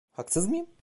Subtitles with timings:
[0.11, 0.69] Haksız mıyım?